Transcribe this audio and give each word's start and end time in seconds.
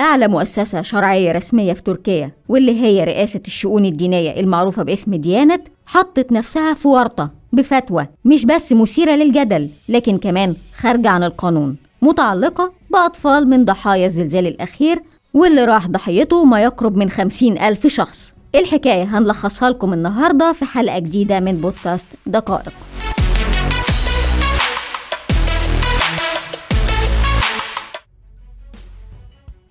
أعلى 0.00 0.28
مؤسسة 0.28 0.82
شرعية 0.82 1.32
رسمية 1.32 1.72
في 1.72 1.82
تركيا 1.82 2.30
واللي 2.48 2.80
هي 2.82 3.04
رئاسة 3.04 3.40
الشؤون 3.46 3.84
الدينية 3.84 4.40
المعروفة 4.40 4.82
باسم 4.82 5.14
ديانة 5.14 5.58
حطت 5.86 6.32
نفسها 6.32 6.74
في 6.74 6.88
ورطة 6.88 7.30
بفتوى 7.52 8.06
مش 8.24 8.44
بس 8.46 8.72
مثيرة 8.72 9.12
للجدل 9.12 9.68
لكن 9.88 10.18
كمان 10.18 10.54
خارجة 10.76 11.08
عن 11.08 11.24
القانون 11.24 11.76
متعلقة 12.02 12.72
بأطفال 12.90 13.48
من 13.48 13.64
ضحايا 13.64 14.06
الزلزال 14.06 14.46
الأخير 14.46 15.02
واللي 15.34 15.64
راح 15.64 15.86
ضحيته 15.86 16.44
ما 16.44 16.62
يقرب 16.62 16.96
من 16.96 17.10
خمسين 17.10 17.58
ألف 17.58 17.86
شخص. 17.86 18.34
الحكاية 18.54 19.18
هنلخصها 19.18 19.70
لكم 19.70 19.92
النهاردة 19.92 20.52
في 20.52 20.64
حلقة 20.64 20.98
جديدة 20.98 21.40
من 21.40 21.52
بودكاست 21.56 22.06
دقائق. 22.26 22.72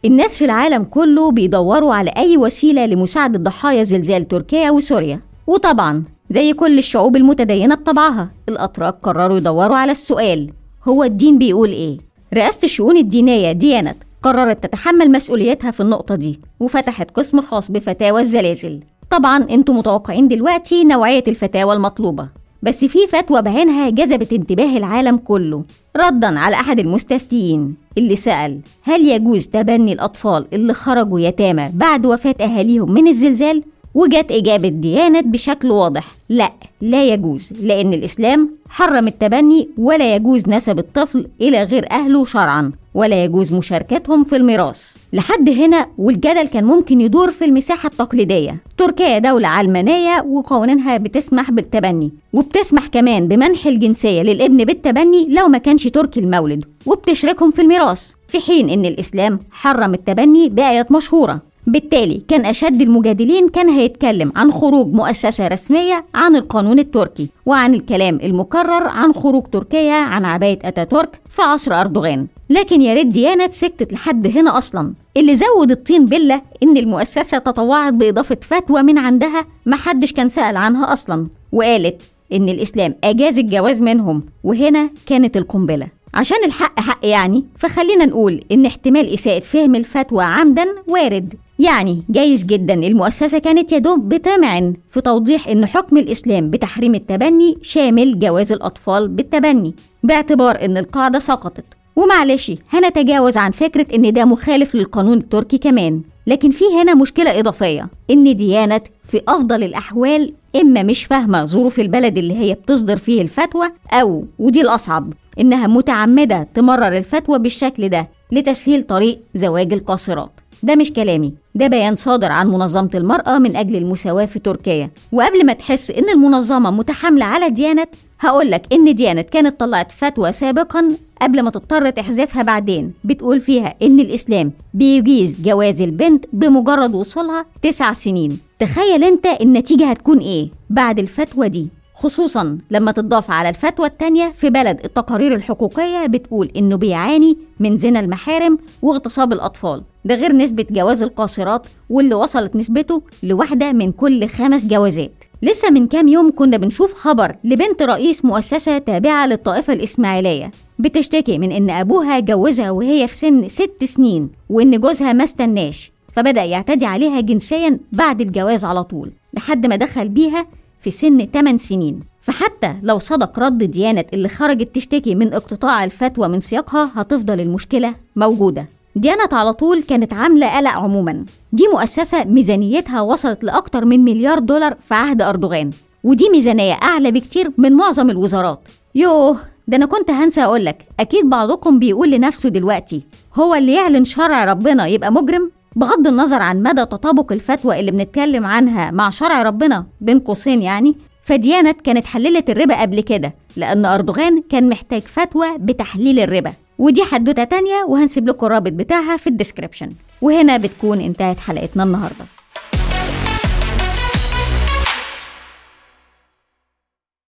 الناس 0.05 0.37
في 0.37 0.45
العالم 0.45 0.83
كله 0.83 1.31
بيدوروا 1.31 1.93
على 1.93 2.09
أي 2.17 2.37
وسيلة 2.37 2.85
لمساعدة 2.85 3.39
ضحايا 3.39 3.83
زلزال 3.83 4.27
تركيا 4.27 4.71
وسوريا. 4.71 5.19
وطبعا 5.47 6.03
زي 6.29 6.53
كل 6.53 6.77
الشعوب 6.77 7.15
المتدينة 7.15 7.75
بطبعها. 7.75 8.29
الأتراك 8.49 8.95
قرروا 9.03 9.37
يدوروا 9.37 9.75
على 9.75 9.91
السؤال 9.91 10.51
هو 10.87 11.03
الدين 11.03 11.37
بيقول 11.37 11.69
إيه؟ 11.69 11.97
رئاسة 12.33 12.65
الشؤون 12.65 12.97
الدينية 12.97 13.51
ديانت 13.51 13.97
قررت 14.23 14.63
تتحمل 14.63 15.11
مسؤوليتها 15.11 15.71
في 15.71 15.79
النقطة 15.79 16.15
دي 16.15 16.39
وفتحت 16.59 17.11
قسم 17.11 17.41
خاص 17.41 17.71
بفتاوى 17.71 18.21
الزلازل. 18.21 18.79
طبعا 19.09 19.49
أنتم 19.49 19.77
متوقعين 19.77 20.27
دلوقتي 20.27 20.83
نوعية 20.83 21.23
الفتاوى 21.27 21.73
المطلوبة. 21.73 22.27
بس 22.63 22.85
في 22.85 23.07
فتوى 23.07 23.41
بعينها 23.41 23.89
جذبت 23.89 24.33
انتباه 24.33 24.77
العالم 24.77 25.17
كله 25.17 25.63
ردا 25.97 26.39
على 26.39 26.55
أحد 26.55 26.79
المستفتيين 26.79 27.75
اللي 27.97 28.15
سأل 28.15 28.59
هل 28.83 29.07
يجوز 29.07 29.47
تبني 29.47 29.93
الأطفال 29.93 30.47
اللي 30.53 30.73
خرجوا 30.73 31.19
يتامى 31.19 31.69
بعد 31.73 32.05
وفاة 32.05 32.35
أهاليهم 32.41 32.91
من 32.91 33.07
الزلزال؟ 33.07 33.63
وجت 33.95 34.31
إجابة 34.31 34.67
ديانة 34.67 35.21
بشكل 35.21 35.71
واضح. 35.71 36.07
لا 36.29 36.51
لا 36.81 37.07
يجوز 37.07 37.53
لأن 37.61 37.93
الإسلام 37.93 38.49
حرم 38.69 39.07
التبني 39.07 39.69
ولا 39.77 40.15
يجوز 40.15 40.49
نسب 40.49 40.79
الطفل 40.79 41.27
إلى 41.41 41.63
غير 41.63 41.91
أهله 41.91 42.25
شرعا 42.25 42.71
ولا 42.93 43.23
يجوز 43.23 43.53
مشاركتهم 43.53 44.23
في 44.23 44.35
الميراث. 44.35 44.95
لحد 45.13 45.49
هنا 45.49 45.87
والجدل 45.97 46.47
كان 46.47 46.63
ممكن 46.63 47.01
يدور 47.01 47.31
في 47.31 47.45
المساحة 47.45 47.87
التقليدية. 47.87 48.57
تركيا 48.77 49.19
دولة 49.19 49.47
علمانية 49.47 50.21
وقوانينها 50.21 50.97
بتسمح 50.97 51.51
بالتبني 51.51 52.11
وبتسمح 52.33 52.87
كمان 52.87 53.27
بمنح 53.27 53.67
الجنسية 53.67 54.21
للابن 54.21 54.65
بالتبني 54.65 55.27
لو 55.29 55.47
ما 55.47 55.57
كانش 55.57 55.87
تركي 55.87 56.19
المولد 56.19 56.65
وبتشركهم 56.85 57.51
في 57.51 57.61
الميراث 57.61 58.11
في 58.27 58.39
حين 58.39 58.69
إن 58.69 58.85
الإسلام 58.85 59.39
حرم 59.51 59.93
التبني 59.93 60.49
بآيات 60.49 60.91
مشهورة. 60.91 61.41
بالتالي 61.67 62.21
كان 62.27 62.45
أشد 62.45 62.81
المجادلين 62.81 63.49
كان 63.49 63.69
هيتكلم 63.69 64.31
عن 64.35 64.51
خروج 64.51 64.87
مؤسسة 64.93 65.47
رسمية 65.47 66.05
عن 66.15 66.35
القانون 66.35 66.79
التركي 66.79 67.29
وعن 67.45 67.73
الكلام 67.73 68.19
المكرر 68.23 68.87
عن 68.87 69.13
خروج 69.13 69.43
تركيا 69.51 69.93
عن 69.93 70.25
عباية 70.25 70.59
أتاتورك 70.63 71.19
في 71.29 71.41
عصر 71.41 71.73
أردوغان. 71.73 72.27
لكن 72.49 72.81
يا 72.81 72.93
ريت 72.93 73.07
ديانة 73.07 73.49
سكتت 73.51 73.93
لحد 73.93 74.37
هنا 74.37 74.57
أصلا. 74.57 74.93
اللي 75.17 75.35
زود 75.35 75.71
الطين 75.71 76.05
بلة 76.05 76.41
إن 76.63 76.77
المؤسسة 76.77 77.37
تطوعت 77.37 77.93
بإضافة 77.93 78.37
فتوى 78.41 78.83
من 78.83 78.97
عندها 78.97 79.45
محدش 79.65 80.13
كان 80.13 80.29
سأل 80.29 80.57
عنها 80.57 80.93
أصلا. 80.93 81.27
وقالت 81.51 82.01
إن 82.33 82.49
الإسلام 82.49 82.95
أجاز 83.03 83.39
الجواز 83.39 83.81
منهم. 83.81 84.23
وهنا 84.43 84.89
كانت 85.05 85.37
القنبلة. 85.37 85.87
عشان 86.15 86.37
الحق 86.45 86.79
حق 86.79 87.05
يعني. 87.05 87.43
فخلينا 87.57 88.05
نقول 88.05 88.41
إن 88.51 88.65
احتمال 88.65 89.13
إساءة 89.13 89.39
فهم 89.39 89.75
الفتوى 89.75 90.23
عمدا 90.23 90.65
وارد. 90.87 91.33
يعني 91.59 92.03
جايز 92.09 92.45
جدا 92.45 92.73
المؤسسة 92.73 93.37
كانت 93.37 93.71
يدوب 93.73 94.09
بتمعن 94.09 94.73
في 94.91 95.01
توضيح 95.01 95.47
إن 95.47 95.65
حكم 95.65 95.97
الإسلام 95.97 96.49
بتحريم 96.49 96.95
التبني 96.95 97.57
شامل 97.61 98.19
جواز 98.19 98.51
الأطفال 98.51 99.07
بالتبني 99.07 99.73
باعتبار 100.03 100.65
إن 100.65 100.77
القاعدة 100.77 101.19
سقطت. 101.19 101.65
ومعلش 101.95 102.51
هنتجاوز 102.69 103.37
عن 103.37 103.51
فكرة 103.51 103.95
إن 103.95 104.13
ده 104.13 104.25
مخالف 104.25 104.75
للقانون 104.75 105.17
التركي 105.17 105.57
كمان. 105.57 106.01
لكن 106.27 106.49
في 106.49 106.65
هنا 106.81 106.93
مشكلة 106.95 107.39
إضافية 107.39 107.89
إن 108.09 108.35
ديانة 108.37 108.81
في 109.11 109.21
أفضل 109.27 109.63
الأحوال 109.63 110.33
إما 110.55 110.83
مش 110.83 111.05
فاهمة 111.05 111.45
ظروف 111.45 111.79
البلد 111.79 112.17
اللي 112.17 112.33
هي 112.37 112.53
بتصدر 112.53 112.97
فيه 112.97 113.21
الفتوى 113.21 113.67
أو 113.91 114.25
ودي 114.39 114.61
الأصعب 114.61 115.13
إنها 115.39 115.67
متعمدة 115.67 116.47
تمرر 116.53 116.97
الفتوى 116.97 117.39
بالشكل 117.39 117.89
ده 117.89 118.07
لتسهيل 118.31 118.83
طريق 118.83 119.19
زواج 119.35 119.73
القاصرات. 119.73 120.31
ده 120.63 120.75
مش 120.75 120.93
كلامي 120.93 121.33
ده 121.55 121.67
بيان 121.67 121.95
صادر 121.95 122.31
عن 122.31 122.47
منظمة 122.47 122.89
المرأة 122.95 123.37
من 123.37 123.55
أجل 123.55 123.75
المساواة 123.75 124.25
في 124.25 124.39
تركيا. 124.39 124.89
وقبل 125.11 125.45
ما 125.45 125.53
تحس 125.53 125.91
إن 125.91 126.09
المنظمة 126.09 126.71
متحاملة 126.71 127.25
على 127.25 127.49
ديانة 127.49 127.87
هقولك 128.25 128.73
إن 128.73 128.95
ديانة 128.95 129.21
كانت 129.21 129.59
طلعت 129.59 129.91
فتوى 129.91 130.31
سابقا 130.31 130.87
قبل 131.21 131.41
ما 131.41 131.49
تضطر 131.49 131.89
تحذفها 131.89 132.43
بعدين. 132.43 132.93
بتقول 133.03 133.41
فيها 133.41 133.75
إن 133.81 133.99
الإسلام 133.99 134.51
بيجيز 134.73 135.41
جواز 135.41 135.81
البنت 135.81 136.25
بمجرد 136.33 136.95
وصولها 136.95 137.45
تسع 137.61 137.93
سنين. 137.93 138.39
تخيل 138.59 139.03
أنت 139.03 139.25
النتيجة 139.41 139.85
هتكون 139.89 140.17
إيه 140.19 140.49
بعد 140.69 140.99
الفتوى 140.99 141.49
دي. 141.49 141.67
خصوصا 141.95 142.57
لما 142.71 142.91
تضاف 142.91 143.31
على 143.31 143.49
الفتوى 143.49 143.87
التانية 143.87 144.29
في 144.29 144.49
بلد 144.49 144.79
التقارير 144.83 145.35
الحقوقية 145.35 146.05
بتقول 146.05 146.51
إنه 146.57 146.75
بيعاني 146.75 147.37
من 147.59 147.77
زنا 147.77 147.99
المحارم 147.99 148.57
واغتصاب 148.81 149.33
الأطفال. 149.33 149.83
ده 150.05 150.15
غير 150.15 150.35
نسبة 150.35 150.65
جواز 150.71 151.03
القاصرات 151.03 151.67
واللي 151.89 152.15
وصلت 152.15 152.55
نسبته 152.55 153.01
لواحدة 153.23 153.71
من 153.71 153.91
كل 153.91 154.27
خمس 154.27 154.67
جوازات. 154.67 155.11
لسه 155.41 155.69
من 155.69 155.87
كام 155.87 156.07
يوم 156.07 156.31
كنا 156.35 156.57
بنشوف 156.57 156.93
خبر 156.93 157.35
لبنت 157.43 157.81
رئيس 157.81 158.25
مؤسسة 158.25 158.77
تابعة 158.77 159.27
للطائفة 159.27 159.73
الإسماعيلية 159.73 160.51
بتشتكي 160.79 161.37
من 161.37 161.51
إن 161.51 161.69
أبوها 161.69 162.19
جوزها 162.19 162.71
وهي 162.71 163.07
في 163.07 163.15
سن 163.15 163.47
ست 163.47 163.83
سنين 163.83 164.29
وإن 164.49 164.79
جوزها 164.79 165.13
ما 165.13 165.23
استناش 165.23 165.91
فبدأ 166.13 166.43
يعتدي 166.43 166.85
عليها 166.85 167.19
جنسيا 167.21 167.79
بعد 167.91 168.21
الجواز 168.21 168.65
على 168.65 168.83
طول 168.83 169.11
لحد 169.33 169.65
ما 169.65 169.75
دخل 169.75 170.09
بيها 170.09 170.47
في 170.81 170.91
سن 170.91 171.25
8 171.33 171.57
سنين. 171.57 171.99
فحتى 172.21 172.75
لو 172.83 172.99
صدق 172.99 173.39
رد 173.39 173.57
ديانة 173.63 174.05
اللي 174.13 174.29
خرجت 174.29 174.75
تشتكي 174.75 175.15
من 175.15 175.33
اقتطاع 175.33 175.83
الفتوى 175.83 176.27
من 176.27 176.39
سياقها 176.39 176.91
هتفضل 176.95 177.39
المشكلة 177.39 177.93
موجودة. 178.15 178.65
ديانة 178.95 179.29
على 179.31 179.53
طول 179.53 179.81
كانت 179.81 180.13
عاملة 180.13 180.57
قلق 180.57 180.71
عموما. 180.71 181.25
دي 181.53 181.67
مؤسسة 181.73 182.23
ميزانيتها 182.23 183.01
وصلت 183.01 183.43
لأكتر 183.43 183.85
من 183.85 183.99
مليار 184.03 184.39
دولار 184.39 184.75
في 184.87 184.93
عهد 184.93 185.21
أردوغان. 185.21 185.71
ودي 186.03 186.29
ميزانية 186.29 186.73
أعلى 186.73 187.11
بكتير 187.11 187.51
من 187.57 187.73
معظم 187.73 188.09
الوزارات. 188.09 188.59
يوه 188.95 189.37
ده 189.67 189.77
أنا 189.77 189.85
كنت 189.85 190.11
هنسى 190.11 190.43
أقولك 190.43 190.85
أكيد 190.99 191.29
بعضكم 191.29 191.79
بيقول 191.79 192.11
لنفسه 192.11 192.49
دلوقتي 192.49 193.01
هو 193.35 193.55
اللي 193.55 193.73
يعلن 193.73 194.05
شرع 194.05 194.45
ربنا 194.45 194.87
يبقى 194.87 195.11
مجرم؟ 195.11 195.51
بغض 195.75 196.07
النظر 196.07 196.41
عن 196.41 196.63
مدى 196.63 196.85
تطابق 196.85 197.31
الفتوى 197.31 197.79
اللي 197.79 197.91
بنتكلم 197.91 198.45
عنها 198.45 198.91
مع 198.91 199.09
شرع 199.09 199.41
ربنا 199.43 199.85
بين 200.01 200.19
قوسين 200.19 200.61
يعني 200.61 200.95
فديانة 201.25 201.75
كانت 201.83 202.05
حللت 202.05 202.49
الربا 202.49 202.81
قبل 202.81 203.01
كده 203.01 203.33
لأن 203.55 203.85
أردوغان 203.85 204.43
كان 204.49 204.69
محتاج 204.69 205.01
فتوى 205.01 205.57
بتحليل 205.57 206.19
الربا. 206.19 206.53
ودي 206.79 207.03
حدوتة 207.03 207.43
تانية 207.43 207.83
وهنسيب 207.87 208.27
لكم 208.27 208.45
الرابط 208.45 208.71
بتاعها 208.71 209.17
في 209.17 209.27
الديسكريبشن. 209.27 209.89
وهنا 210.21 210.57
بتكون 210.57 211.01
انتهت 211.01 211.39
حلقتنا 211.39 211.83
النهارده. 211.83 212.25